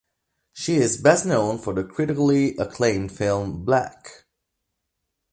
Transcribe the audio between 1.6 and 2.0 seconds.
the